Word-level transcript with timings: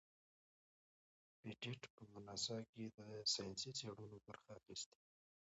پېټټ 1.39 1.81
په 1.95 2.03
ناسا 2.27 2.57
کې 2.71 2.83
د 2.97 2.99
ساینسي 3.33 3.71
څیړنو 3.79 4.17
برخه 4.27 4.51
اخیستې. 4.59 4.97